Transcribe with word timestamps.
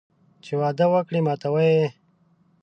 چې 0.43 0.53
وعده 0.61 0.85
وکړي 0.93 1.19
ماتوي 1.25 1.69
یې 1.77 1.87